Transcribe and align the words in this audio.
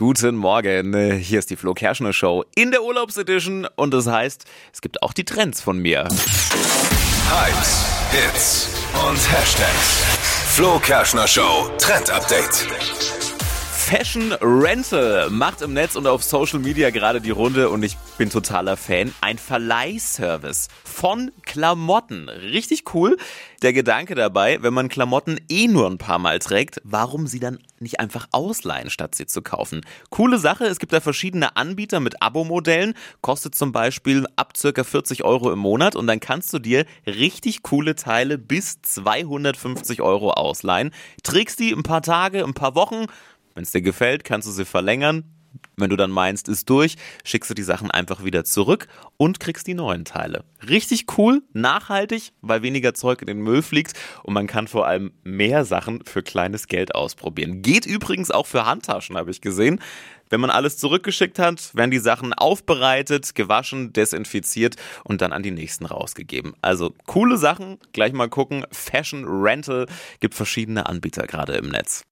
Guten 0.00 0.34
Morgen, 0.34 1.18
hier 1.18 1.40
ist 1.40 1.50
die 1.50 1.56
Flo 1.56 1.74
Kerschner 1.74 2.14
Show 2.14 2.42
in 2.54 2.70
der 2.70 2.82
Urlaubsedition 2.82 3.68
und 3.76 3.92
das 3.92 4.06
heißt, 4.06 4.46
es 4.72 4.80
gibt 4.80 5.02
auch 5.02 5.12
die 5.12 5.26
Trends 5.26 5.60
von 5.60 5.78
mir. 5.78 6.08
Hypes, 7.28 7.84
Hits 8.10 8.68
und 8.94 9.18
Hashtags. 9.30 10.02
Flo 10.54 10.78
Kerschner 10.78 11.28
Show 11.28 11.68
Trend 11.76 12.08
Update. 12.08 13.19
Fashion 13.90 14.32
Rental 14.40 15.30
macht 15.30 15.62
im 15.62 15.72
Netz 15.72 15.96
und 15.96 16.06
auf 16.06 16.22
Social 16.22 16.60
Media 16.60 16.90
gerade 16.90 17.20
die 17.20 17.32
Runde 17.32 17.70
und 17.70 17.82
ich 17.82 17.96
bin 18.18 18.30
totaler 18.30 18.76
Fan. 18.76 19.12
Ein 19.20 19.36
Verleihservice 19.36 20.68
von 20.84 21.32
Klamotten. 21.42 22.28
Richtig 22.28 22.94
cool. 22.94 23.16
Der 23.62 23.72
Gedanke 23.72 24.14
dabei, 24.14 24.62
wenn 24.62 24.72
man 24.74 24.88
Klamotten 24.88 25.40
eh 25.48 25.66
nur 25.66 25.90
ein 25.90 25.98
paar 25.98 26.20
Mal 26.20 26.38
trägt, 26.38 26.80
warum 26.84 27.26
sie 27.26 27.40
dann 27.40 27.58
nicht 27.80 27.98
einfach 27.98 28.28
ausleihen, 28.30 28.90
statt 28.90 29.16
sie 29.16 29.26
zu 29.26 29.42
kaufen? 29.42 29.80
Coole 30.10 30.38
Sache. 30.38 30.66
Es 30.66 30.78
gibt 30.78 30.92
da 30.92 31.00
verschiedene 31.00 31.56
Anbieter 31.56 31.98
mit 31.98 32.22
Abo-Modellen. 32.22 32.94
Kostet 33.22 33.56
zum 33.56 33.72
Beispiel 33.72 34.24
ab 34.36 34.56
circa 34.56 34.84
40 34.84 35.24
Euro 35.24 35.52
im 35.52 35.58
Monat 35.58 35.96
und 35.96 36.06
dann 36.06 36.20
kannst 36.20 36.52
du 36.52 36.60
dir 36.60 36.86
richtig 37.08 37.64
coole 37.64 37.96
Teile 37.96 38.38
bis 38.38 38.80
250 38.82 40.00
Euro 40.00 40.30
ausleihen. 40.30 40.92
Trägst 41.24 41.58
die 41.58 41.72
ein 41.72 41.82
paar 41.82 42.02
Tage, 42.02 42.44
ein 42.44 42.54
paar 42.54 42.76
Wochen 42.76 43.06
wenn 43.54 43.62
es 43.62 43.70
dir 43.70 43.82
gefällt, 43.82 44.24
kannst 44.24 44.48
du 44.48 44.52
sie 44.52 44.64
verlängern. 44.64 45.24
Wenn 45.76 45.90
du 45.90 45.96
dann 45.96 46.10
meinst, 46.10 46.48
ist 46.48 46.68
durch, 46.70 46.96
schickst 47.24 47.50
du 47.50 47.54
die 47.54 47.62
Sachen 47.62 47.90
einfach 47.90 48.22
wieder 48.22 48.44
zurück 48.44 48.86
und 49.16 49.40
kriegst 49.40 49.66
die 49.66 49.74
neuen 49.74 50.04
Teile. 50.04 50.44
Richtig 50.68 51.06
cool, 51.18 51.42
nachhaltig, 51.52 52.32
weil 52.40 52.62
weniger 52.62 52.94
Zeug 52.94 53.22
in 53.22 53.26
den 53.26 53.40
Müll 53.40 53.62
fliegt 53.62 53.94
und 54.22 54.34
man 54.34 54.46
kann 54.46 54.68
vor 54.68 54.86
allem 54.86 55.12
mehr 55.24 55.64
Sachen 55.64 56.04
für 56.04 56.22
kleines 56.22 56.68
Geld 56.68 56.94
ausprobieren. 56.94 57.62
Geht 57.62 57.86
übrigens 57.86 58.30
auch 58.30 58.46
für 58.46 58.66
Handtaschen, 58.66 59.16
habe 59.16 59.30
ich 59.30 59.40
gesehen. 59.40 59.80
Wenn 60.28 60.40
man 60.40 60.50
alles 60.50 60.76
zurückgeschickt 60.76 61.40
hat, 61.40 61.74
werden 61.74 61.90
die 61.90 61.98
Sachen 61.98 62.32
aufbereitet, 62.32 63.34
gewaschen, 63.34 63.92
desinfiziert 63.92 64.76
und 65.02 65.20
dann 65.22 65.32
an 65.32 65.42
die 65.42 65.50
nächsten 65.50 65.86
rausgegeben. 65.86 66.54
Also 66.62 66.94
coole 67.06 67.36
Sachen, 67.36 67.78
gleich 67.92 68.12
mal 68.12 68.28
gucken. 68.28 68.64
Fashion 68.70 69.24
Rental 69.26 69.86
gibt 70.20 70.34
verschiedene 70.34 70.86
Anbieter 70.86 71.26
gerade 71.26 71.54
im 71.54 71.70
Netz. 71.70 72.04